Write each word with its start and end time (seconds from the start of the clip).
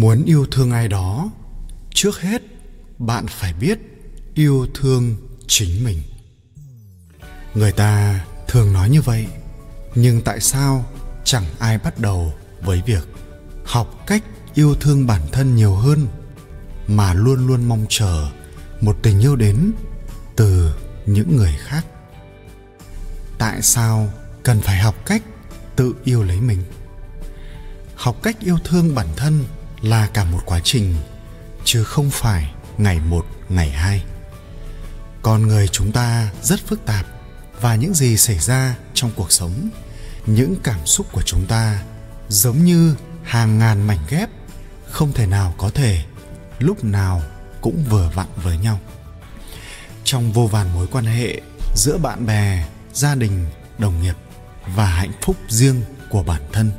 muốn 0.00 0.24
yêu 0.24 0.46
thương 0.50 0.70
ai 0.70 0.88
đó, 0.88 1.30
trước 1.90 2.20
hết 2.20 2.42
bạn 2.98 3.26
phải 3.26 3.52
biết 3.52 3.78
yêu 4.34 4.66
thương 4.74 5.16
chính 5.46 5.84
mình. 5.84 6.02
Người 7.54 7.72
ta 7.72 8.24
thường 8.48 8.72
nói 8.72 8.90
như 8.90 9.02
vậy, 9.02 9.26
nhưng 9.94 10.20
tại 10.20 10.40
sao 10.40 10.84
chẳng 11.24 11.44
ai 11.58 11.78
bắt 11.78 11.98
đầu 11.98 12.32
với 12.60 12.82
việc 12.86 13.08
học 13.64 14.04
cách 14.06 14.22
yêu 14.54 14.74
thương 14.74 15.06
bản 15.06 15.20
thân 15.32 15.56
nhiều 15.56 15.74
hơn 15.74 16.06
mà 16.86 17.14
luôn 17.14 17.46
luôn 17.46 17.64
mong 17.64 17.86
chờ 17.88 18.30
một 18.80 18.96
tình 19.02 19.20
yêu 19.20 19.36
đến 19.36 19.72
từ 20.36 20.74
những 21.06 21.36
người 21.36 21.56
khác? 21.58 21.86
Tại 23.38 23.62
sao 23.62 24.12
cần 24.42 24.60
phải 24.60 24.78
học 24.78 25.06
cách 25.06 25.22
tự 25.76 25.94
yêu 26.04 26.22
lấy 26.22 26.40
mình? 26.40 26.62
Học 27.94 28.16
cách 28.22 28.40
yêu 28.40 28.58
thương 28.64 28.94
bản 28.94 29.06
thân 29.16 29.44
là 29.84 30.06
cả 30.06 30.24
một 30.24 30.40
quá 30.44 30.60
trình, 30.64 30.96
chứ 31.64 31.84
không 31.84 32.10
phải 32.10 32.52
ngày 32.78 33.00
một, 33.00 33.26
ngày 33.48 33.70
hai. 33.70 34.02
Con 35.22 35.46
người 35.46 35.68
chúng 35.68 35.92
ta 35.92 36.30
rất 36.42 36.60
phức 36.66 36.86
tạp 36.86 37.06
và 37.60 37.74
những 37.74 37.94
gì 37.94 38.16
xảy 38.16 38.38
ra 38.38 38.76
trong 38.94 39.10
cuộc 39.16 39.32
sống, 39.32 39.70
những 40.26 40.56
cảm 40.62 40.86
xúc 40.86 41.06
của 41.12 41.22
chúng 41.22 41.46
ta 41.46 41.82
giống 42.28 42.64
như 42.64 42.96
hàng 43.22 43.58
ngàn 43.58 43.86
mảnh 43.86 43.98
ghép 44.08 44.28
không 44.90 45.12
thể 45.12 45.26
nào 45.26 45.54
có 45.58 45.70
thể 45.70 46.04
lúc 46.58 46.84
nào 46.84 47.22
cũng 47.60 47.84
vừa 47.90 48.10
vặn 48.14 48.26
với 48.36 48.58
nhau. 48.58 48.80
Trong 50.04 50.32
vô 50.32 50.46
vàn 50.46 50.74
mối 50.74 50.86
quan 50.86 51.04
hệ 51.04 51.40
giữa 51.76 51.98
bạn 51.98 52.26
bè, 52.26 52.66
gia 52.92 53.14
đình, 53.14 53.46
đồng 53.78 54.02
nghiệp 54.02 54.16
và 54.66 54.86
hạnh 54.86 55.12
phúc 55.22 55.36
riêng 55.48 55.82
của 56.10 56.22
bản 56.22 56.42
thân, 56.52 56.70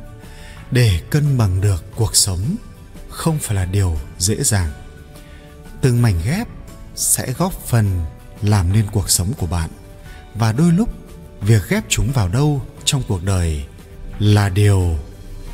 để 0.70 1.00
cân 1.10 1.38
bằng 1.38 1.60
được 1.60 1.84
cuộc 1.96 2.16
sống 2.16 2.56
không 3.16 3.38
phải 3.38 3.56
là 3.56 3.64
điều 3.64 3.96
dễ 4.18 4.42
dàng. 4.42 4.70
Từng 5.80 6.02
mảnh 6.02 6.20
ghép 6.24 6.48
sẽ 6.94 7.32
góp 7.38 7.52
phần 7.52 8.04
làm 8.42 8.72
nên 8.72 8.86
cuộc 8.92 9.10
sống 9.10 9.32
của 9.38 9.46
bạn. 9.46 9.70
Và 10.34 10.52
đôi 10.52 10.72
lúc, 10.72 10.88
việc 11.40 11.68
ghép 11.68 11.84
chúng 11.88 12.12
vào 12.12 12.28
đâu 12.28 12.62
trong 12.84 13.02
cuộc 13.08 13.22
đời 13.24 13.64
là 14.18 14.48
điều 14.48 14.98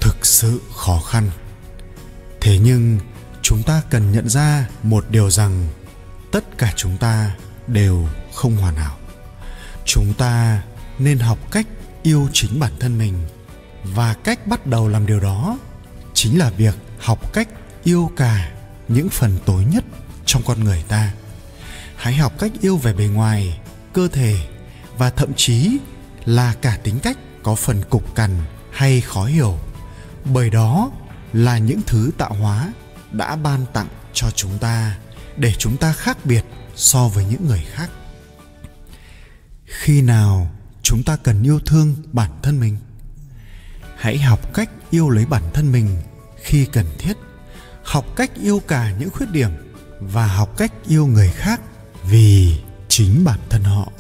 thực 0.00 0.27
sự 0.27 0.60
khó 0.77 1.00
khăn. 1.00 1.30
Thế 2.40 2.58
nhưng, 2.58 2.98
chúng 3.42 3.62
ta 3.62 3.83
cần 3.90 4.12
nhận 4.12 4.28
ra 4.28 4.68
một 4.83 5.05
điều 5.10 5.30
rằng 5.30 5.68
tất 6.33 6.58
cả 6.58 6.72
chúng 6.77 6.96
ta 6.96 7.36
đều 7.66 8.08
không 8.34 8.56
hoàn 8.56 8.77
hảo. 8.77 8.96
Chúng 9.84 10.14
ta 10.18 10.62
nên 10.98 11.18
học 11.18 11.38
cách 11.50 11.66
yêu 12.02 12.28
chính 12.33 12.60
bản 12.60 12.72
thân 12.80 12.98
mình. 12.98 13.14
Và 13.84 14.14
cách 14.14 14.46
bắt 14.46 14.66
đầu 14.66 14.88
làm 14.88 15.06
điều 15.06 15.20
đó 15.20 15.58
chính 16.14 16.38
là 16.38 16.50
việc 16.50 16.74
học 17.03 17.33
cách 17.33 17.48
yêu 17.84 18.11
cả 18.17 18.53
những 18.89 19.08
phần 19.08 19.39
tối 19.47 19.64
nhất 19.64 19.84
trong 20.27 20.42
con 20.47 20.64
người 20.64 20.84
ta. 20.89 21.12
Hãy 21.97 22.14
học 22.14 22.33
cách 22.39 22.53
yêu 22.61 22.77
về 22.77 22.92
bề 22.92 23.05
ngoài, 23.05 23.61
cơ 23.92 24.08
thể 24.08 24.36
và 24.98 25.11
thậm 25.11 25.33
chí 25.36 25.78
là 26.25 26.55
cả 26.55 26.78
tính 26.83 26.98
cách 27.03 27.19
có 27.42 27.55
phần 27.55 27.83
cục 27.91 28.14
cằn 28.14 28.30
hay 28.73 29.00
khó 29.00 29.25
hiểu. 29.25 29.58
Bởi 30.25 30.50
đó 30.50 30.91
là 31.33 31.58
những 31.58 31.80
thứ 31.86 32.11
tạo 32.19 32.34
hóa 32.34 32.73
đã 33.12 33.36
ban 33.36 33.67
tặng 33.73 33.89
cho 34.12 34.30
chúng 34.30 34.58
ta 34.58 34.98
để 35.36 35.53
chúng 35.58 35.77
ta 35.77 35.92
khác 35.92 36.19
biệt 36.25 36.45
so 36.75 37.08
với 37.08 37.25
những 37.25 37.47
người 37.47 37.64
khác. 37.73 37.91
Khi 39.64 40.03
nào 40.03 40.50
chúng 40.83 41.03
ta 41.03 41.17
cần 41.17 41.42
yêu 41.42 41.61
thương 41.67 41.97
bản 42.12 42.30
thân 42.42 42.61
mình, 42.61 42.77
hãy 43.97 44.19
học 44.19 44.55
cách 44.55 44.70
yêu 44.91 45.11
lấy 45.11 45.27
bản 45.27 45.42
thân 45.55 45.73
mình 45.73 45.97
khi 46.42 46.66
cần 46.72 46.86
thiết, 46.98 47.17
học 47.83 48.05
cách 48.17 48.30
yêu 48.42 48.62
cả 48.68 48.92
những 48.98 49.11
khuyết 49.11 49.30
điểm 49.30 49.50
và 50.00 50.27
học 50.27 50.56
cách 50.56 50.72
yêu 50.89 51.06
người 51.06 51.28
khác 51.28 51.61
vì 52.05 52.56
chính 52.89 53.24
bản 53.24 53.39
thân 53.50 53.62
họ. 53.62 53.92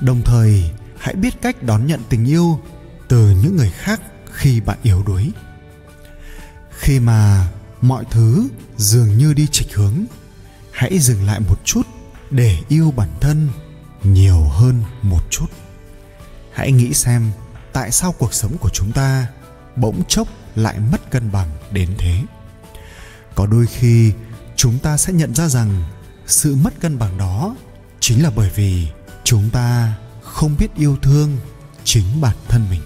Đồng 0.00 0.22
thời, 0.24 0.70
hãy 0.98 1.14
biết 1.14 1.34
cách 1.42 1.62
đón 1.62 1.86
nhận 1.86 2.00
tình 2.08 2.24
yêu 2.24 2.60
từ 3.08 3.30
những 3.42 3.56
người 3.56 3.70
khác 3.70 4.00
khi 4.32 4.60
bạn 4.60 4.78
yếu 4.82 5.02
đuối. 5.02 5.30
Khi 6.78 7.00
mà 7.00 7.48
mọi 7.80 8.04
thứ 8.10 8.48
dường 8.76 9.18
như 9.18 9.34
đi 9.34 9.46
chệch 9.46 9.74
hướng, 9.74 10.04
hãy 10.72 10.98
dừng 10.98 11.26
lại 11.26 11.40
một 11.40 11.60
chút 11.64 11.86
để 12.30 12.58
yêu 12.68 12.92
bản 12.96 13.08
thân 13.20 13.48
nhiều 14.02 14.40
hơn 14.40 14.82
một 15.02 15.20
chút. 15.30 15.46
Hãy 16.52 16.72
nghĩ 16.72 16.94
xem 16.94 17.30
tại 17.72 17.90
sao 17.90 18.12
cuộc 18.12 18.34
sống 18.34 18.56
của 18.60 18.70
chúng 18.72 18.92
ta 18.92 19.26
bỗng 19.76 20.02
chốc 20.08 20.28
lại 20.54 20.78
mất 20.92 21.10
cân 21.10 21.32
bằng 21.32 21.48
đến 21.70 21.88
thế. 21.98 22.22
Có 23.34 23.46
đôi 23.46 23.66
khi, 23.66 24.12
chúng 24.56 24.78
ta 24.78 24.96
sẽ 24.96 25.12
nhận 25.12 25.34
ra 25.34 25.48
rằng 25.48 25.84
sự 26.26 26.54
mất 26.54 26.80
cân 26.80 26.98
bằng 26.98 27.18
đó 27.18 27.56
chính 28.00 28.22
là 28.22 28.30
bởi 28.36 28.50
vì 28.54 28.88
chúng 29.24 29.50
ta 29.50 29.94
không 30.22 30.56
biết 30.58 30.74
yêu 30.76 30.96
thương 31.02 31.36
chính 31.84 32.20
bản 32.20 32.36
thân 32.48 32.66
mình. 32.70 32.80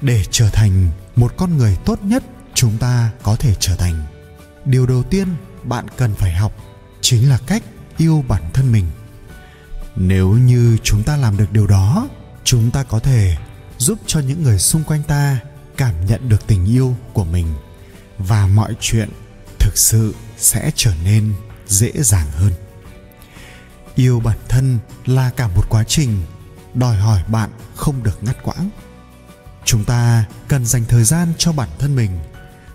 Để 0.00 0.24
trở 0.30 0.50
thành 0.50 0.88
một 1.16 1.34
con 1.36 1.58
người 1.58 1.76
tốt 1.84 2.02
nhất, 2.02 2.24
chúng 2.54 2.78
ta 2.78 3.10
có 3.22 3.36
thể 3.36 3.54
trở 3.60 3.76
thành. 3.76 4.06
Điều 4.64 4.86
đầu 4.86 5.02
tiên 5.02 5.28
bạn 5.62 5.86
cần 5.96 6.14
phải 6.14 6.32
học 6.32 6.52
chính 7.00 7.28
là 7.28 7.38
cách 7.46 7.62
yêu 7.96 8.24
bản 8.28 8.42
thân 8.52 8.72
mình. 8.72 8.86
Nếu 9.96 10.30
như 10.30 10.78
chúng 10.82 11.02
ta 11.02 11.16
làm 11.16 11.36
được 11.36 11.52
điều 11.52 11.66
đó, 11.66 12.08
chúng 12.44 12.70
ta 12.70 12.82
có 12.82 12.98
thể 12.98 13.36
giúp 13.78 13.98
cho 14.06 14.20
những 14.20 14.42
người 14.42 14.58
xung 14.58 14.84
quanh 14.84 15.02
ta 15.02 15.40
cảm 15.80 16.06
nhận 16.06 16.28
được 16.28 16.46
tình 16.46 16.66
yêu 16.66 16.96
của 17.12 17.24
mình 17.24 17.46
và 18.18 18.46
mọi 18.46 18.74
chuyện 18.80 19.08
thực 19.58 19.78
sự 19.78 20.14
sẽ 20.38 20.70
trở 20.74 20.92
nên 21.04 21.32
dễ 21.66 21.92
dàng 21.94 22.26
hơn. 22.32 22.52
Yêu 23.94 24.20
bản 24.20 24.38
thân 24.48 24.78
là 25.06 25.30
cả 25.30 25.48
một 25.48 25.62
quá 25.68 25.84
trình 25.84 26.22
đòi 26.74 26.96
hỏi 26.96 27.22
bạn 27.28 27.50
không 27.74 28.02
được 28.02 28.22
ngắt 28.22 28.36
quãng. 28.42 28.70
Chúng 29.64 29.84
ta 29.84 30.24
cần 30.48 30.66
dành 30.66 30.84
thời 30.88 31.04
gian 31.04 31.32
cho 31.38 31.52
bản 31.52 31.68
thân 31.78 31.96
mình, 31.96 32.10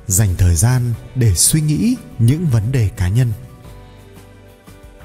dành 0.07 0.35
thời 0.37 0.55
gian 0.55 0.93
để 1.15 1.35
suy 1.35 1.61
nghĩ 1.61 1.95
những 2.19 2.45
vấn 2.45 2.71
đề 2.71 2.89
cá 2.97 3.07
nhân. 3.07 3.31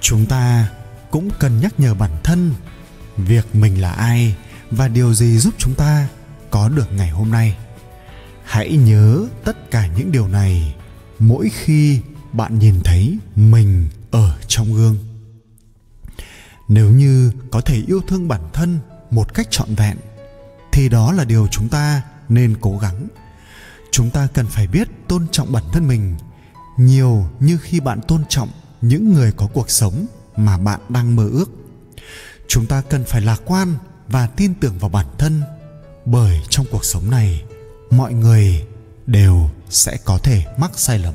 Chúng 0.01 0.27
ta 0.27 0.69
cũng 1.11 1.31
cần 1.39 1.61
nhắc 1.61 1.81
nhở 1.81 1.95
bản 1.95 2.13
thân 2.25 2.55
việc 3.17 3.55
mình 3.55 3.81
là 3.81 3.91
ai 3.91 4.37
và 4.71 4.89
điều 4.89 5.15
gì 5.15 5.39
giúp 5.39 5.55
chúng 5.59 5.75
ta 5.75 6.09
có 6.51 6.69
được 6.69 6.93
ngày 6.93 7.11
hôm 7.11 7.31
nay 7.31 7.57
hãy 8.51 8.77
nhớ 8.77 9.27
tất 9.45 9.71
cả 9.71 9.87
những 9.97 10.13
điều 10.13 10.29
này 10.29 10.75
mỗi 11.19 11.49
khi 11.49 12.01
bạn 12.33 12.59
nhìn 12.59 12.81
thấy 12.85 13.19
mình 13.37 13.89
ở 14.11 14.39
trong 14.47 14.75
gương. 14.75 14.97
Nếu 16.69 16.91
như 16.91 17.33
có 17.51 17.61
thể 17.61 17.83
yêu 17.87 18.01
thương 18.09 18.29
bản 18.29 18.41
thân 18.53 18.79
một 19.11 19.35
cách 19.35 19.47
trọn 19.51 19.75
vẹn, 19.75 19.97
thì 20.73 20.89
đó 20.89 21.13
là 21.13 21.25
điều 21.25 21.47
chúng 21.51 21.69
ta 21.69 22.03
nên 22.29 22.57
cố 22.61 22.79
gắng. 22.79 23.09
Chúng 23.93 24.11
ta 24.11 24.29
cần 24.35 24.47
phải 24.47 24.67
biết 24.67 24.89
tôn 25.09 25.27
trọng 25.33 25.53
bản 25.53 25.65
thân 25.73 25.89
mình 25.89 26.17
nhiều 26.77 27.29
như 27.41 27.59
khi 27.63 27.81
bạn 27.81 28.01
tôn 28.09 28.23
trọng 28.29 28.49
những 28.81 29.15
người 29.15 29.33
có 29.33 29.47
cuộc 29.47 29.71
sống 29.71 30.07
mà 30.37 30.59
bạn 30.59 30.81
đang 30.89 31.17
mơ 31.17 31.29
ước. 31.33 31.51
Chúng 32.49 32.67
ta 32.67 32.83
cần 32.91 33.05
phải 33.05 33.21
lạc 33.21 33.43
quan 33.45 33.75
và 34.09 34.27
tin 34.27 34.55
tưởng 34.55 34.79
vào 34.79 34.91
bản 34.91 35.07
thân 35.19 35.43
bởi 36.05 36.41
trong 36.49 36.67
cuộc 36.71 36.85
sống 36.85 37.11
này 37.11 37.43
mọi 37.91 38.15
người 38.15 38.67
đều 39.07 39.51
sẽ 39.71 39.97
có 40.05 40.19
thể 40.19 40.45
mắc 40.59 40.71
sai 40.75 40.99
lầm. 40.99 41.15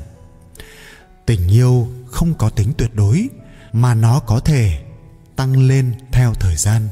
Tình 1.26 1.48
yêu 1.48 1.88
không 2.10 2.34
có 2.34 2.50
tính 2.50 2.72
tuyệt 2.78 2.94
đối, 2.94 3.28
mà 3.72 3.94
nó 3.94 4.20
có 4.20 4.40
thể 4.40 4.84
tăng 5.36 5.68
lên 5.68 5.94
theo 6.12 6.34
thời 6.34 6.56
gian. 6.56 6.88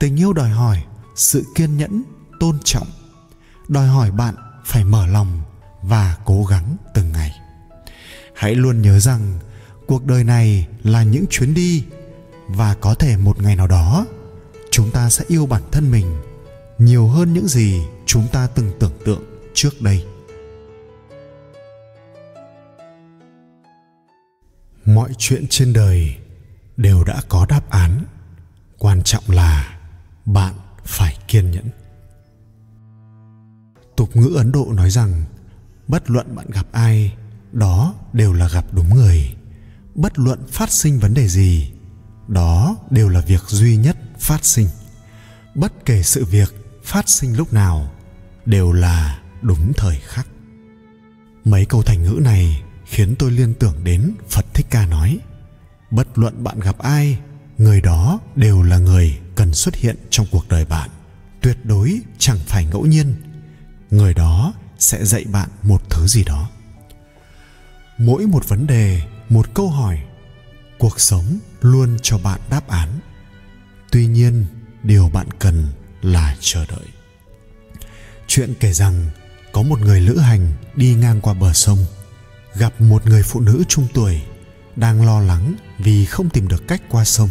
Tình 0.00 0.16
yêu 0.16 0.32
đòi 0.32 0.48
hỏi 0.48 0.82
sự 1.16 1.44
kiên 1.54 1.76
nhẫn, 1.76 2.02
tôn 2.40 2.58
trọng, 2.64 2.86
đòi 3.68 3.86
hỏi 3.86 4.10
bạn 4.10 4.34
phải 4.64 4.84
mở 4.84 5.06
lòng 5.06 5.42
và 5.82 6.16
cố 6.24 6.44
gắng 6.44 6.76
từng 6.94 7.12
ngày. 7.12 7.32
Hãy 8.34 8.54
luôn 8.54 8.82
nhớ 8.82 9.00
rằng 9.00 9.38
cuộc 9.86 10.04
đời 10.06 10.24
này 10.24 10.66
là 10.82 11.02
những 11.02 11.24
chuyến 11.30 11.54
đi 11.54 11.84
và 12.48 12.74
có 12.74 12.94
thể 12.94 13.16
một 13.16 13.42
ngày 13.42 13.56
nào 13.56 13.66
đó 13.66 14.06
chúng 14.70 14.90
ta 14.90 15.10
sẽ 15.10 15.24
yêu 15.28 15.46
bản 15.46 15.62
thân 15.72 15.90
mình 15.90 16.16
nhiều 16.78 17.06
hơn 17.06 17.32
những 17.32 17.48
gì 17.48 17.80
chúng 18.08 18.28
ta 18.32 18.46
từng 18.54 18.70
tưởng 18.80 18.98
tượng 19.04 19.22
trước 19.54 19.82
đây. 19.82 20.04
Mọi 24.84 25.10
chuyện 25.18 25.46
trên 25.50 25.72
đời 25.72 26.16
đều 26.76 27.04
đã 27.04 27.20
có 27.28 27.46
đáp 27.48 27.70
án. 27.70 28.04
Quan 28.78 29.02
trọng 29.02 29.24
là 29.26 29.78
bạn 30.24 30.54
phải 30.84 31.18
kiên 31.28 31.50
nhẫn. 31.50 31.68
Tục 33.96 34.16
ngữ 34.16 34.34
ấn 34.36 34.52
độ 34.52 34.72
nói 34.72 34.90
rằng, 34.90 35.24
bất 35.88 36.10
luận 36.10 36.36
bạn 36.36 36.46
gặp 36.50 36.66
ai, 36.72 37.16
đó 37.52 37.94
đều 38.12 38.32
là 38.32 38.48
gặp 38.48 38.64
đúng 38.72 38.94
người. 38.94 39.34
Bất 39.94 40.18
luận 40.18 40.46
phát 40.48 40.70
sinh 40.70 40.98
vấn 40.98 41.14
đề 41.14 41.28
gì, 41.28 41.72
đó 42.28 42.76
đều 42.90 43.08
là 43.08 43.20
việc 43.20 43.42
duy 43.46 43.76
nhất 43.76 43.96
phát 44.18 44.44
sinh. 44.44 44.68
Bất 45.54 45.72
kể 45.84 46.02
sự 46.02 46.24
việc 46.24 46.54
phát 46.84 47.08
sinh 47.08 47.36
lúc 47.36 47.52
nào 47.52 47.92
đều 48.48 48.72
là 48.72 49.18
đúng 49.42 49.72
thời 49.76 49.96
khắc. 49.96 50.26
Mấy 51.44 51.64
câu 51.64 51.82
thành 51.82 52.02
ngữ 52.02 52.20
này 52.22 52.62
khiến 52.86 53.14
tôi 53.18 53.30
liên 53.30 53.54
tưởng 53.54 53.84
đến 53.84 54.14
phật 54.28 54.44
thích 54.54 54.66
ca 54.70 54.86
nói, 54.86 55.18
bất 55.90 56.18
luận 56.18 56.44
bạn 56.44 56.60
gặp 56.60 56.78
ai, 56.78 57.18
người 57.58 57.80
đó 57.80 58.20
đều 58.36 58.62
là 58.62 58.78
người 58.78 59.18
cần 59.34 59.54
xuất 59.54 59.74
hiện 59.74 59.96
trong 60.10 60.26
cuộc 60.30 60.48
đời 60.48 60.64
bạn. 60.64 60.90
Tuyệt 61.40 61.56
đối 61.64 62.00
chẳng 62.18 62.38
phải 62.46 62.64
ngẫu 62.64 62.86
nhiên, 62.86 63.14
người 63.90 64.14
đó 64.14 64.54
sẽ 64.78 65.04
dạy 65.04 65.24
bạn 65.32 65.48
một 65.62 65.82
thứ 65.90 66.06
gì 66.06 66.24
đó. 66.24 66.50
Mỗi 67.98 68.26
một 68.26 68.48
vấn 68.48 68.66
đề, 68.66 69.02
một 69.28 69.54
câu 69.54 69.70
hỏi, 69.70 69.98
cuộc 70.78 71.00
sống 71.00 71.38
luôn 71.60 71.96
cho 72.02 72.18
bạn 72.18 72.40
đáp 72.50 72.68
án. 72.68 72.88
Tuy 73.90 74.06
nhiên, 74.06 74.46
điều 74.82 75.08
bạn 75.08 75.26
cần 75.38 75.68
là 76.02 76.36
chờ 76.40 76.66
đợi 76.66 76.97
chuyện 78.28 78.54
kể 78.60 78.72
rằng 78.72 79.06
có 79.52 79.62
một 79.62 79.80
người 79.80 80.00
lữ 80.00 80.18
hành 80.18 80.52
đi 80.76 80.94
ngang 80.94 81.20
qua 81.20 81.34
bờ 81.34 81.52
sông, 81.52 81.78
gặp 82.54 82.80
một 82.80 83.06
người 83.06 83.22
phụ 83.22 83.40
nữ 83.40 83.64
trung 83.68 83.86
tuổi 83.94 84.20
đang 84.76 85.06
lo 85.06 85.20
lắng 85.20 85.54
vì 85.78 86.04
không 86.04 86.30
tìm 86.30 86.48
được 86.48 86.68
cách 86.68 86.82
qua 86.88 87.04
sông. 87.04 87.28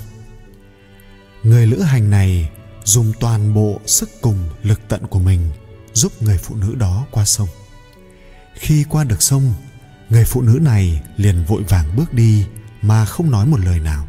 Người 1.43 1.67
lữ 1.67 1.81
hành 1.81 2.09
này 2.09 2.49
dùng 2.83 3.13
toàn 3.19 3.53
bộ 3.53 3.81
sức 3.85 4.09
cùng 4.21 4.37
lực 4.63 4.79
tận 4.87 5.07
của 5.07 5.19
mình 5.19 5.51
giúp 5.93 6.21
người 6.21 6.37
phụ 6.37 6.55
nữ 6.55 6.75
đó 6.75 7.05
qua 7.11 7.25
sông. 7.25 7.49
Khi 8.53 8.85
qua 8.89 9.03
được 9.03 9.21
sông, 9.21 9.53
người 10.09 10.25
phụ 10.25 10.41
nữ 10.41 10.59
này 10.61 11.01
liền 11.17 11.45
vội 11.45 11.63
vàng 11.63 11.95
bước 11.95 12.13
đi 12.13 12.45
mà 12.81 13.05
không 13.05 13.31
nói 13.31 13.45
một 13.45 13.59
lời 13.59 13.79
nào. 13.79 14.07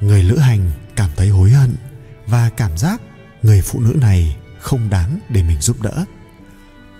Người 0.00 0.22
lữ 0.22 0.38
hành 0.38 0.70
cảm 0.96 1.10
thấy 1.16 1.28
hối 1.28 1.50
hận 1.50 1.74
và 2.26 2.50
cảm 2.50 2.78
giác 2.78 3.00
người 3.42 3.62
phụ 3.62 3.80
nữ 3.80 3.96
này 4.00 4.36
không 4.60 4.90
đáng 4.90 5.18
để 5.28 5.42
mình 5.42 5.60
giúp 5.60 5.82
đỡ. 5.82 6.04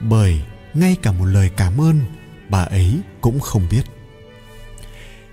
Bởi 0.00 0.42
ngay 0.74 0.96
cả 1.02 1.12
một 1.12 1.24
lời 1.24 1.50
cảm 1.56 1.80
ơn, 1.80 2.00
bà 2.48 2.62
ấy 2.62 3.00
cũng 3.20 3.40
không 3.40 3.66
biết. 3.70 3.82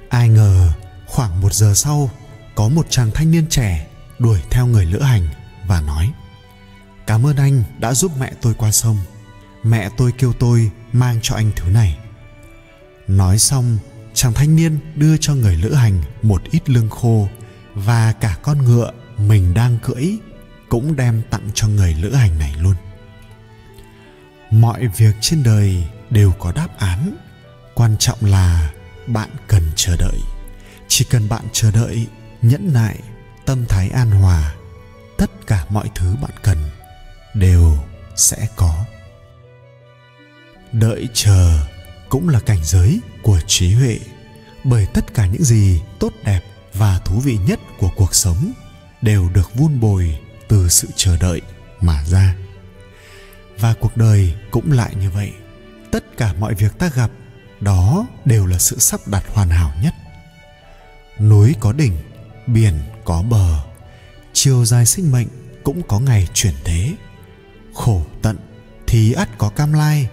Ai 0.10 0.30
ngờ 0.30 0.70
khoảng 1.06 1.42
một 1.42 1.54
giờ 1.54 1.74
sau, 1.76 2.10
có 2.56 2.70
một 2.70 2.86
chàng 2.90 3.12
thanh 3.14 3.32
niên 3.32 3.48
trẻ 3.50 3.88
đuổi 4.20 4.40
theo 4.50 4.68
người 4.68 4.86
lữ 4.86 5.02
hành 5.02 5.28
và 5.68 5.82
nói, 5.82 6.12
cảm 7.08 7.26
ơn 7.26 7.36
anh 7.36 7.64
đã 7.80 7.94
giúp 7.94 8.12
mẹ 8.20 8.32
tôi 8.42 8.54
qua 8.54 8.72
sông. 8.72 8.98
Mẹ 9.64 9.90
tôi 9.98 10.12
kêu 10.18 10.34
tôi 10.34 10.72
mang 10.94 11.20
cho 11.22 11.36
anh 11.36 11.52
thứ 11.56 11.70
này. 11.70 11.98
Nói 13.08 13.40
xong, 13.40 13.78
chàng 14.14 14.34
thanh 14.34 14.56
niên 14.56 14.80
đưa 14.96 15.18
cho 15.18 15.36
người 15.36 15.56
lữ 15.56 15.74
hành 15.74 16.02
một 16.22 16.42
ít 16.52 16.70
lương 16.70 16.90
khô 16.90 17.28
và 17.74 18.14
cả 18.14 18.38
con 18.42 18.58
ngựa 18.66 18.92
mình 19.18 19.54
đang 19.54 19.78
cưỡi 19.84 20.18
cũng 20.70 20.96
đem 20.96 21.22
tặng 21.30 21.50
cho 21.54 21.68
người 21.68 21.94
lữ 21.94 22.14
hành 22.14 22.40
này 22.40 22.54
luôn. 22.60 22.76
Mọi 24.52 24.88
việc 24.88 25.16
trên 25.22 25.44
đời 25.44 25.88
đều 26.10 26.32
có 26.40 26.52
đáp 26.52 26.78
án. 26.78 27.16
Quan 27.74 27.96
trọng 28.00 28.18
là 28.22 28.72
bạn 29.08 29.30
cần 29.48 29.64
chờ 29.76 29.96
đợi. 29.98 30.20
Chỉ 30.88 31.06
cần 31.10 31.30
bạn 31.30 31.44
chờ 31.52 31.72
đợi, 31.72 32.08
nhẫn 32.42 32.74
nại, 32.74 33.00
tâm 33.46 33.66
thái 33.70 33.90
an 33.90 34.12
hòa, 34.12 34.56
tất 35.18 35.32
cả 35.48 35.66
mọi 35.70 35.90
thứ 35.96 36.16
bạn 36.22 36.32
cần 36.44 36.58
đều 37.34 37.78
sẽ 38.16 38.48
có. 38.56 38.86
Đợi 40.72 41.08
chờ 41.14 41.66
cũng 42.10 42.30
là 42.30 42.40
cảnh 42.40 42.64
giới 42.64 43.00
của 43.22 43.40
trí 43.48 43.74
huệ, 43.74 44.00
bởi 44.64 44.88
tất 44.94 45.14
cả 45.14 45.26
những 45.26 45.44
gì 45.44 45.82
tốt 46.00 46.14
đẹp 46.24 46.42
và 46.74 47.00
thú 47.00 47.20
vị 47.20 47.38
nhất 47.48 47.60
của 47.78 47.90
cuộc 47.96 48.16
sống 48.16 48.52
đều 49.02 49.30
được 49.30 49.56
vun 49.56 49.80
bồi 49.80 50.20
từ 50.48 50.70
sự 50.70 50.88
chờ 50.96 51.18
đợi 51.18 51.42
mà 51.82 52.04
ra. 52.04 52.36
Và 53.60 53.74
cuộc 53.80 53.98
đời 53.98 54.34
cũng 54.52 54.72
lại 54.72 54.96
như 54.96 55.10
vậy. 55.10 55.34
Tất 55.92 56.18
cả 56.18 56.34
mọi 56.40 56.54
việc 56.54 56.80
ta 56.80 56.90
gặp, 56.96 57.12
đó 57.60 58.08
đều 58.26 58.46
là 58.46 58.58
sự 58.58 58.80
sắp 58.80 59.00
đặt 59.08 59.24
hoàn 59.34 59.50
hảo 59.50 59.72
nhất. 59.84 59.94
Núi 61.20 61.56
có 61.60 61.74
đỉnh, 61.74 61.98
biển 62.48 62.80
có 63.06 63.22
bờ, 63.22 63.60
chiều 64.34 64.66
dài 64.66 64.86
sinh 64.86 65.12
mệnh 65.12 65.28
cũng 65.64 65.82
có 65.88 66.00
ngày 66.00 66.28
chuyển 66.34 66.54
thế. 66.64 66.94
Khổ 67.74 68.06
tận, 68.22 68.38
thì 68.88 69.14
ắt 69.14 69.30
có 69.38 69.50
cam 69.50 69.74
lai, 69.74 70.10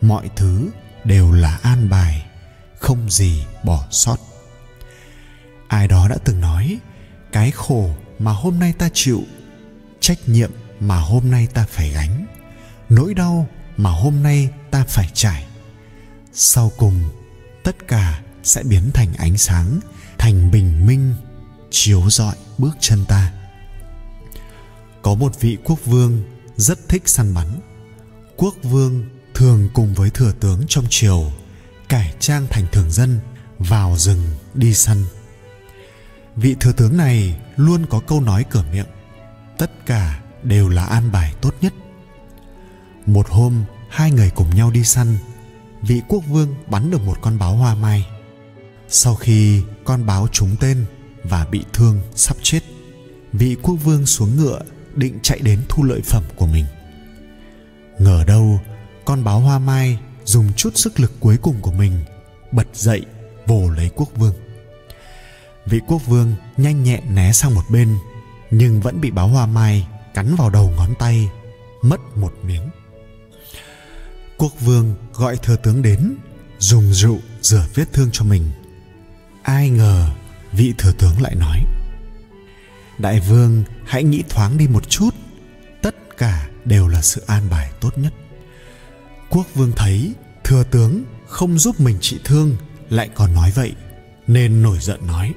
mọi 0.00 0.30
thứ 0.36 0.70
đều 1.04 1.32
là 1.32 1.58
an 1.62 1.90
bài, 1.90 2.26
không 2.78 3.10
gì 3.10 3.44
bỏ 3.64 3.86
sót. 3.90 4.16
Ai 5.68 5.88
đó 5.88 6.08
đã 6.08 6.16
từng 6.24 6.40
nói, 6.40 6.78
cái 7.32 7.50
khổ 7.50 7.90
mà 8.18 8.32
hôm 8.32 8.58
nay 8.58 8.72
ta 8.78 8.88
chịu 8.92 9.22
trách 10.02 10.28
nhiệm 10.28 10.50
mà 10.80 10.96
hôm 10.96 11.30
nay 11.30 11.46
ta 11.54 11.66
phải 11.70 11.90
gánh, 11.90 12.26
nỗi 12.88 13.14
đau 13.14 13.48
mà 13.76 13.90
hôm 13.90 14.22
nay 14.22 14.50
ta 14.70 14.84
phải 14.88 15.10
trải. 15.14 15.46
Sau 16.32 16.72
cùng, 16.76 17.02
tất 17.64 17.88
cả 17.88 18.22
sẽ 18.42 18.62
biến 18.62 18.90
thành 18.94 19.14
ánh 19.18 19.38
sáng, 19.38 19.80
thành 20.18 20.50
bình 20.50 20.86
minh, 20.86 21.14
chiếu 21.70 22.10
rọi 22.10 22.34
bước 22.58 22.76
chân 22.80 23.04
ta. 23.08 23.32
Có 25.02 25.14
một 25.14 25.40
vị 25.40 25.58
quốc 25.64 25.84
vương 25.84 26.22
rất 26.56 26.88
thích 26.88 27.08
săn 27.08 27.34
bắn. 27.34 27.60
Quốc 28.36 28.54
vương 28.62 29.04
thường 29.34 29.68
cùng 29.74 29.94
với 29.94 30.10
thừa 30.10 30.32
tướng 30.40 30.64
trong 30.68 30.84
triều 30.90 31.32
cải 31.88 32.14
trang 32.20 32.46
thành 32.50 32.66
thường 32.72 32.90
dân, 32.90 33.20
vào 33.58 33.96
rừng 33.96 34.22
đi 34.54 34.74
săn. 34.74 35.04
Vị 36.36 36.56
thừa 36.60 36.72
tướng 36.72 36.96
này 36.96 37.40
luôn 37.56 37.86
có 37.86 38.00
câu 38.00 38.20
nói 38.20 38.44
cửa 38.50 38.64
miệng 38.72 38.86
tất 39.58 39.86
cả 39.86 40.20
đều 40.42 40.68
là 40.68 40.84
an 40.84 41.12
bài 41.12 41.34
tốt 41.40 41.54
nhất. 41.60 41.72
Một 43.06 43.28
hôm, 43.28 43.64
hai 43.88 44.10
người 44.10 44.30
cùng 44.30 44.54
nhau 44.54 44.70
đi 44.70 44.84
săn, 44.84 45.16
vị 45.82 46.02
quốc 46.08 46.22
vương 46.28 46.54
bắn 46.66 46.90
được 46.90 47.02
một 47.02 47.18
con 47.20 47.38
báo 47.38 47.56
hoa 47.56 47.74
mai. 47.74 48.06
Sau 48.88 49.14
khi 49.14 49.62
con 49.84 50.06
báo 50.06 50.28
trúng 50.32 50.56
tên 50.60 50.84
và 51.24 51.44
bị 51.44 51.64
thương 51.72 52.00
sắp 52.14 52.36
chết, 52.42 52.60
vị 53.32 53.56
quốc 53.62 53.74
vương 53.74 54.06
xuống 54.06 54.36
ngựa 54.36 54.60
định 54.94 55.18
chạy 55.22 55.38
đến 55.38 55.60
thu 55.68 55.82
lợi 55.84 56.00
phẩm 56.04 56.22
của 56.36 56.46
mình. 56.46 56.64
Ngờ 57.98 58.24
đâu, 58.26 58.60
con 59.04 59.24
báo 59.24 59.40
hoa 59.40 59.58
mai 59.58 59.98
dùng 60.24 60.52
chút 60.56 60.76
sức 60.76 61.00
lực 61.00 61.12
cuối 61.20 61.36
cùng 61.42 61.60
của 61.60 61.72
mình, 61.72 62.00
bật 62.52 62.66
dậy 62.72 63.02
vồ 63.46 63.70
lấy 63.70 63.90
quốc 63.96 64.08
vương. 64.16 64.34
Vị 65.66 65.80
quốc 65.86 66.06
vương 66.06 66.34
nhanh 66.56 66.82
nhẹn 66.82 67.14
né 67.14 67.32
sang 67.32 67.54
một 67.54 67.64
bên 67.70 67.96
nhưng 68.52 68.80
vẫn 68.80 69.00
bị 69.00 69.10
báo 69.10 69.28
hoa 69.28 69.46
mai 69.46 69.86
cắn 70.14 70.34
vào 70.34 70.50
đầu 70.50 70.72
ngón 70.76 70.94
tay, 70.98 71.30
mất 71.82 72.16
một 72.16 72.32
miếng. 72.42 72.70
Quốc 74.36 74.52
vương 74.60 74.94
gọi 75.12 75.36
thừa 75.36 75.56
tướng 75.56 75.82
đến, 75.82 76.16
dùng 76.58 76.92
rượu 76.92 77.18
rửa 77.40 77.66
vết 77.74 77.92
thương 77.92 78.08
cho 78.12 78.24
mình. 78.24 78.50
Ai 79.42 79.70
ngờ 79.70 80.08
vị 80.52 80.74
thừa 80.78 80.92
tướng 80.98 81.22
lại 81.22 81.34
nói, 81.34 81.64
đại 82.98 83.20
vương, 83.20 83.64
hãy 83.84 84.04
nghĩ 84.04 84.22
thoáng 84.28 84.58
đi 84.58 84.68
một 84.68 84.90
chút, 84.90 85.14
tất 85.82 85.94
cả 86.16 86.48
đều 86.64 86.88
là 86.88 87.02
sự 87.02 87.22
an 87.26 87.42
bài 87.50 87.70
tốt 87.80 87.98
nhất. 87.98 88.12
Quốc 89.30 89.46
vương 89.54 89.72
thấy 89.76 90.12
thừa 90.44 90.64
tướng 90.64 91.04
không 91.26 91.58
giúp 91.58 91.80
mình 91.80 91.98
trị 92.00 92.18
thương, 92.24 92.56
lại 92.90 93.10
còn 93.14 93.34
nói 93.34 93.52
vậy, 93.54 93.72
nên 94.26 94.62
nổi 94.62 94.78
giận 94.80 95.06
nói, 95.06 95.34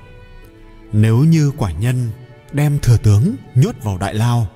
nếu 0.91 1.17
như 1.17 1.51
quả 1.57 1.71
nhân 1.71 2.09
đem 2.55 2.79
thừa 2.79 2.97
tướng 2.97 3.35
nhốt 3.55 3.75
vào 3.83 3.97
đại 3.97 4.13
lao. 4.13 4.47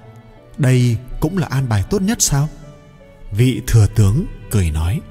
Đây 0.57 0.97
cũng 1.19 1.37
là 1.37 1.47
an 1.47 1.69
bài 1.69 1.83
tốt 1.89 2.01
nhất 2.01 2.21
sao? 2.21 2.49
Vị 3.31 3.61
thừa 3.67 3.87
tướng 3.95 4.25
cười 4.51 4.71
nói, 4.71 5.01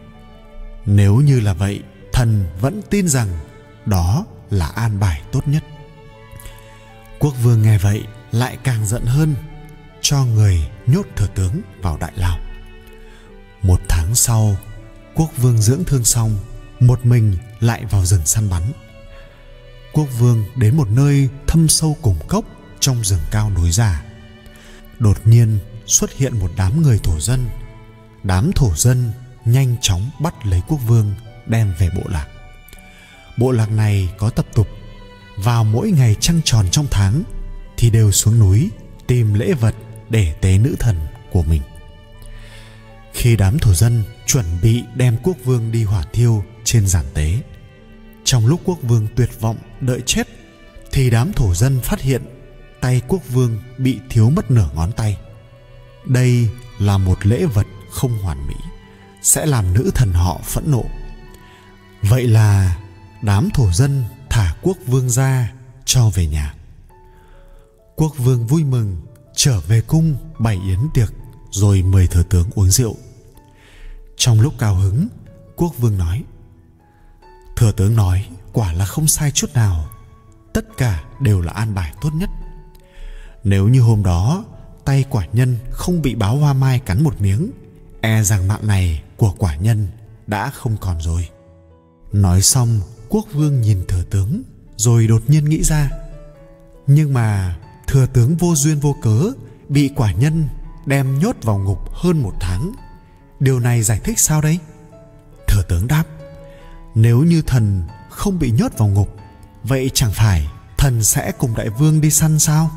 nếu 0.87 1.17
như 1.17 1.41
là 1.41 1.53
vậy, 1.53 1.83
thần 2.13 2.47
vẫn 2.61 2.83
tin 2.91 3.09
rằng 3.09 3.29
đó 3.87 4.27
là 4.51 4.67
an 4.67 5.01
bài 5.01 5.23
tốt 5.33 5.49
nhất. 5.49 5.65
Quốc 7.19 7.35
vương 7.43 7.63
nghe 7.63 7.79
vậy 7.79 8.03
lại 8.33 8.59
càng 8.63 8.87
giận 8.87 9.05
hơn, 9.07 9.35
cho 10.01 10.25
người 10.25 10.69
nhốt 10.87 11.07
thừa 11.17 11.29
tướng 11.35 11.61
vào 11.83 11.97
đại 12.01 12.13
lao. 12.17 12.39
Một 13.63 13.81
tháng 13.89 14.15
sau, 14.15 14.57
quốc 15.15 15.31
vương 15.37 15.59
dưỡng 15.59 15.85
thương 15.85 16.05
xong, 16.05 16.39
một 16.81 17.07
mình 17.07 17.37
lại 17.61 17.85
vào 17.91 18.05
rừng 18.05 18.27
săn 18.27 18.51
bắn. 18.51 18.63
Quốc 19.93 20.07
vương 20.19 20.45
đến 20.57 20.77
một 20.77 20.89
nơi 20.91 21.29
thâm 21.47 21.69
sâu 21.69 21.97
cùng 22.03 22.17
cốc 22.29 22.45
trong 22.81 23.05
rừng 23.05 23.21
cao 23.31 23.51
núi 23.51 23.71
già. 23.71 24.03
Đột 24.99 25.27
nhiên 25.27 25.59
xuất 25.87 26.13
hiện 26.13 26.39
một 26.39 26.51
đám 26.57 26.83
người 26.83 26.99
thổ 26.99 27.21
dân. 27.21 27.49
Đám 28.23 28.51
thổ 28.55 28.75
dân 28.77 29.13
nhanh 29.45 29.77
chóng 29.81 30.11
bắt 30.21 30.47
lấy 30.47 30.63
quốc 30.69 30.79
vương, 30.87 31.15
đem 31.47 31.75
về 31.79 31.89
bộ 31.97 32.03
lạc. 32.05 32.27
Bộ 33.37 33.51
lạc 33.51 33.71
này 33.71 34.09
có 34.19 34.31
tập 34.31 34.47
tục, 34.55 34.69
vào 35.37 35.65
mỗi 35.65 35.91
ngày 35.91 36.17
trăng 36.21 36.41
tròn 36.45 36.67
trong 36.71 36.87
tháng 36.91 37.23
thì 37.77 37.91
đều 37.91 38.13
xuống 38.13 38.39
núi 38.39 38.71
tìm 39.07 39.35
lễ 39.35 39.53
vật 39.53 39.75
để 40.09 40.35
tế 40.41 40.59
nữ 40.59 40.77
thần 40.79 40.97
của 41.33 41.43
mình. 41.43 41.63
Khi 43.13 43.37
đám 43.37 43.59
thổ 43.59 43.75
dân 43.75 44.03
chuẩn 44.27 44.45
bị 44.63 44.83
đem 44.95 45.17
quốc 45.23 45.37
vương 45.45 45.73
đi 45.73 45.85
hỏa 45.85 46.05
thiêu 46.13 46.45
trên 46.65 46.87
giàn 46.87 47.05
tế, 47.15 47.39
trong 48.25 48.47
lúc 48.47 48.61
quốc 48.65 48.79
vương 48.83 49.07
tuyệt 49.17 49.41
vọng 49.41 49.57
đợi 49.81 50.01
chết 50.07 50.29
thì 50.93 51.11
đám 51.11 51.33
thổ 51.33 51.55
dân 51.55 51.81
phát 51.81 52.01
hiện 52.01 52.23
tay 52.81 53.03
quốc 53.09 53.23
vương 53.29 53.59
bị 53.79 54.01
thiếu 54.11 54.31
mất 54.31 54.51
nửa 54.51 54.69
ngón 54.75 54.93
tay. 54.93 55.19
Đây 56.05 56.49
là 56.79 56.99
một 56.99 57.27
lễ 57.27 57.47
vật 57.47 57.67
không 57.91 58.19
hoàn 58.19 58.47
mỹ, 58.47 58.55
sẽ 59.23 59.47
làm 59.47 59.75
nữ 59.75 59.91
thần 59.95 60.13
họ 60.13 60.41
phẫn 60.45 60.71
nộ. 60.71 60.85
Vậy 62.03 62.29
là 62.29 62.79
đám 63.23 63.49
thổ 63.55 63.73
dân 63.73 64.05
thả 64.31 64.55
quốc 64.63 64.77
vương 64.87 65.11
ra 65.11 65.53
cho 65.85 66.11
về 66.15 66.27
nhà. 66.27 66.55
Quốc 67.97 68.13
vương 68.19 68.47
vui 68.47 68.65
mừng, 68.65 68.97
trở 69.37 69.61
về 69.61 69.81
cung 69.81 70.17
bày 70.39 70.61
yến 70.67 70.79
tiệc 70.95 71.13
rồi 71.51 71.83
mời 71.83 72.07
thừa 72.07 72.23
tướng 72.23 72.51
uống 72.55 72.71
rượu. 72.71 72.97
Trong 74.17 74.41
lúc 74.41 74.55
cao 74.59 74.75
hứng, 74.75 75.09
quốc 75.57 75.75
vương 75.79 75.99
nói, 75.99 76.25
thừa 77.57 77.73
tướng 77.73 77.97
nói 77.97 78.27
quả 78.53 78.73
là 78.73 78.87
không 78.87 79.07
sai 79.09 79.31
chút 79.31 79.55
nào, 79.55 79.91
tất 80.55 80.65
cả 80.77 81.05
đều 81.21 81.41
là 81.41 81.53
an 81.53 81.75
bài 81.75 81.93
tốt 82.01 82.11
nhất 82.15 82.31
nếu 83.45 83.69
như 83.69 83.81
hôm 83.81 84.03
đó, 84.03 84.45
tay 84.85 85.05
quả 85.11 85.27
nhân 85.33 85.57
không 85.71 86.03
bị 86.03 86.15
báo 86.15 86.37
hoa 86.37 86.53
mai 86.53 86.79
cắn 86.79 87.03
một 87.03 87.21
miếng 87.21 87.51
e 88.01 88.23
rằng 88.23 88.49
mạng 88.49 88.67
này 88.67 89.03
của 89.17 89.35
quả 89.39 89.57
nhân 89.57 89.89
đã 90.27 90.51
không 90.51 90.77
còn 90.81 91.01
rồi. 91.01 91.29
Nói 92.13 92.43
xong, 92.43 92.81
quốc 93.09 93.27
vương 93.33 93.61
nhìn 93.61 93.85
thừa 93.89 94.03
tướng, 94.11 94.43
rồi 94.77 95.07
đột 95.07 95.23
nhiên 95.27 95.45
nghĩ 95.45 95.63
ra. 95.63 95.91
Nhưng 96.87 97.13
mà 97.13 97.59
thừa 97.87 98.07
tướng 98.07 98.37
vô 98.37 98.55
duyên 98.55 98.81
vô 98.81 98.97
cớ 99.03 99.23
bị 99.69 99.91
quả 99.97 100.13
nhân 100.13 100.49
đem 100.87 101.19
nhốt 101.19 101.37
vào 101.43 101.59
ngục 101.59 101.79
hơn 101.93 102.23
một 102.23 102.33
tháng. 102.41 102.73
Điều 103.41 103.61
này 103.61 103.83
giải 103.83 104.01
thích 104.05 104.19
sao 104.19 104.41
đấy 104.41 104.59
thừa 105.49 105.63
tướng 105.69 105.89
đáp, 105.89 106.05
nếu 106.95 107.23
như 107.23 107.43
thần 107.43 107.83
không 108.11 108.39
bị 108.39 108.51
nhốt 108.51 108.73
vào 108.79 108.89
ngục, 108.89 109.17
vậy 109.65 109.91
chẳng 109.95 110.13
phải 110.13 110.49
thần 110.79 111.03
sẽ 111.03 111.33
cùng 111.39 111.55
đại 111.57 111.69
vương 111.69 112.01
đi 112.01 112.11
săn 112.11 112.39
sao? 112.39 112.71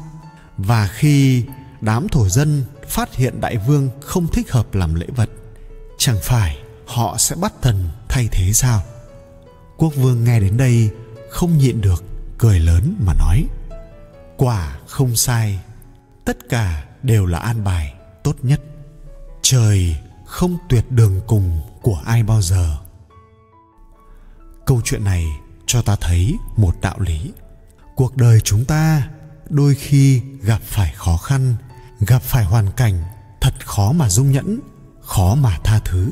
Và 0.65 0.87
khi 0.87 1.45
đám 1.81 2.09
thổ 2.09 2.29
dân 2.29 2.63
phát 2.87 3.15
hiện 3.15 3.41
đại 3.41 3.57
vương 3.57 3.89
không 4.01 4.27
thích 4.27 4.51
hợp 4.51 4.75
làm 4.75 4.95
lễ 4.95 5.05
vật, 5.15 5.29
chẳng 5.97 6.17
phải 6.23 6.57
họ 6.85 7.17
sẽ 7.17 7.35
bắt 7.35 7.53
thần 7.61 7.89
thay 8.09 8.27
thế 8.31 8.53
sao? 8.53 8.81
Quốc 9.77 9.93
vương 9.95 10.23
nghe 10.23 10.39
đến 10.39 10.57
đây 10.57 10.89
không 11.29 11.57
nhịn 11.57 11.81
được 11.81 12.03
cười 12.37 12.59
lớn 12.59 12.95
mà 13.05 13.13
nói, 13.13 13.45
quả 14.37 14.79
không 14.87 15.15
sai, 15.15 15.59
tất 16.25 16.37
cả 16.49 16.85
đều 17.03 17.25
là 17.25 17.39
an 17.39 17.63
bài 17.63 17.93
tốt 18.23 18.35
nhất. 18.41 18.61
Trời 19.41 19.95
không 20.25 20.57
tuyệt 20.69 20.85
đường 20.89 21.21
cùng 21.27 21.61
của 21.81 22.01
ai 22.05 22.23
bao 22.23 22.41
giờ. 22.41 22.77
Câu 24.65 24.81
chuyện 24.83 25.03
này 25.03 25.25
cho 25.65 25.81
ta 25.81 25.95
thấy 26.01 26.35
một 26.57 26.75
đạo 26.81 26.99
lý. 26.99 27.31
Cuộc 27.95 28.17
đời 28.17 28.39
chúng 28.41 28.65
ta 28.65 29.09
đôi 29.51 29.75
khi 29.75 30.21
gặp 30.41 30.61
phải 30.61 30.93
khó 30.95 31.17
khăn, 31.17 31.55
gặp 31.99 32.21
phải 32.21 32.43
hoàn 32.45 32.71
cảnh 32.71 33.03
thật 33.41 33.67
khó 33.67 33.91
mà 33.91 34.09
dung 34.09 34.31
nhẫn, 34.31 34.59
khó 35.01 35.35
mà 35.35 35.57
tha 35.63 35.79
thứ. 35.85 36.11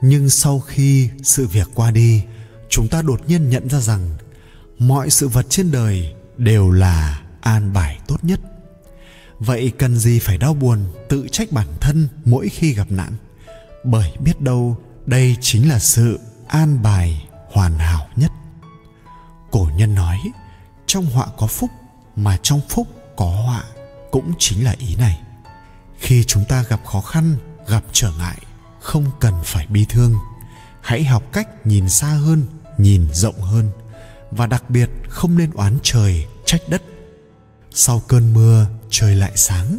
Nhưng 0.00 0.30
sau 0.30 0.60
khi 0.60 1.10
sự 1.22 1.46
việc 1.46 1.68
qua 1.74 1.90
đi, 1.90 2.22
chúng 2.70 2.88
ta 2.88 3.02
đột 3.02 3.20
nhiên 3.28 3.50
nhận 3.50 3.68
ra 3.68 3.80
rằng 3.80 4.16
mọi 4.78 5.10
sự 5.10 5.28
vật 5.28 5.46
trên 5.48 5.70
đời 5.70 6.14
đều 6.36 6.70
là 6.70 7.20
an 7.40 7.72
bài 7.72 7.98
tốt 8.06 8.24
nhất. 8.24 8.40
Vậy 9.38 9.72
cần 9.78 9.96
gì 9.96 10.18
phải 10.18 10.38
đau 10.38 10.54
buồn, 10.54 10.84
tự 11.08 11.28
trách 11.32 11.52
bản 11.52 11.66
thân 11.80 12.08
mỗi 12.24 12.48
khi 12.48 12.74
gặp 12.74 12.90
nạn? 12.90 13.12
Bởi 13.84 14.12
biết 14.20 14.40
đâu 14.40 14.76
đây 15.06 15.36
chính 15.40 15.68
là 15.68 15.78
sự 15.78 16.18
an 16.48 16.82
bài 16.82 17.28
hoàn 17.52 17.78
hảo 17.78 18.08
nhất. 18.16 18.30
Cổ 19.50 19.68
nhân 19.76 19.94
nói, 19.94 20.18
trong 20.86 21.06
họa 21.06 21.26
có 21.38 21.46
phúc 21.46 21.70
mà 22.22 22.38
trong 22.42 22.60
phúc 22.68 22.88
có 23.16 23.26
họa 23.26 23.64
cũng 24.10 24.32
chính 24.38 24.64
là 24.64 24.74
ý 24.78 24.96
này. 24.96 25.20
Khi 25.98 26.24
chúng 26.24 26.44
ta 26.48 26.62
gặp 26.62 26.80
khó 26.86 27.00
khăn, 27.00 27.36
gặp 27.68 27.84
trở 27.92 28.12
ngại, 28.18 28.38
không 28.80 29.04
cần 29.20 29.34
phải 29.44 29.66
bi 29.66 29.86
thương, 29.88 30.14
hãy 30.80 31.04
học 31.04 31.22
cách 31.32 31.66
nhìn 31.66 31.88
xa 31.88 32.06
hơn, 32.06 32.46
nhìn 32.78 33.08
rộng 33.12 33.40
hơn 33.40 33.70
và 34.30 34.46
đặc 34.46 34.70
biệt 34.70 34.90
không 35.08 35.38
nên 35.38 35.50
oán 35.50 35.78
trời, 35.82 36.26
trách 36.44 36.60
đất. 36.68 36.82
Sau 37.70 38.02
cơn 38.08 38.32
mưa, 38.32 38.66
trời 38.90 39.16
lại 39.16 39.32
sáng, 39.36 39.78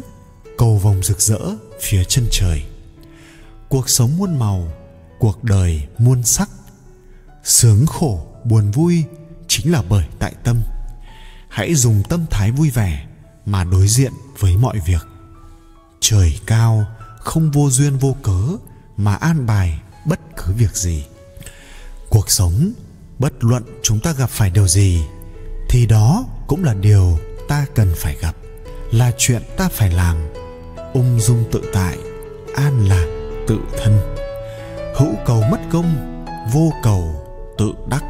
cầu 0.58 0.78
vồng 0.78 1.02
rực 1.02 1.20
rỡ 1.20 1.40
phía 1.80 2.04
chân 2.04 2.28
trời. 2.30 2.62
Cuộc 3.68 3.88
sống 3.88 4.16
muôn 4.18 4.38
màu, 4.38 4.72
cuộc 5.18 5.44
đời 5.44 5.82
muôn 5.98 6.22
sắc. 6.22 6.50
Sướng 7.44 7.86
khổ, 7.86 8.26
buồn 8.44 8.70
vui 8.70 9.04
chính 9.48 9.72
là 9.72 9.82
bởi 9.88 10.04
tại 10.18 10.34
tâm 10.44 10.62
hãy 11.52 11.74
dùng 11.74 12.02
tâm 12.08 12.26
thái 12.30 12.50
vui 12.50 12.70
vẻ 12.70 13.06
mà 13.46 13.64
đối 13.64 13.88
diện 13.88 14.12
với 14.38 14.56
mọi 14.56 14.78
việc. 14.86 15.06
Trời 16.00 16.40
cao 16.46 16.86
không 17.18 17.50
vô 17.50 17.70
duyên 17.70 17.98
vô 17.98 18.16
cớ 18.22 18.40
mà 18.96 19.14
an 19.14 19.46
bài 19.46 19.80
bất 20.04 20.20
cứ 20.36 20.52
việc 20.52 20.76
gì. 20.76 21.04
Cuộc 22.10 22.30
sống, 22.30 22.72
bất 23.18 23.32
luận 23.44 23.62
chúng 23.82 24.00
ta 24.00 24.12
gặp 24.12 24.30
phải 24.30 24.50
điều 24.50 24.68
gì, 24.68 25.02
thì 25.68 25.86
đó 25.86 26.24
cũng 26.46 26.64
là 26.64 26.74
điều 26.74 27.18
ta 27.48 27.66
cần 27.74 27.92
phải 27.96 28.16
gặp, 28.22 28.36
là 28.92 29.12
chuyện 29.18 29.42
ta 29.56 29.68
phải 29.68 29.90
làm. 29.90 30.16
Ung 30.94 31.20
dung 31.20 31.44
tự 31.52 31.62
tại, 31.72 31.98
an 32.54 32.88
lạc 32.88 33.06
tự 33.48 33.58
thân. 33.82 34.00
Hữu 34.96 35.14
cầu 35.26 35.42
mất 35.50 35.60
công, 35.72 36.24
vô 36.52 36.72
cầu 36.82 37.26
tự 37.58 37.72
đắc. 37.88 38.04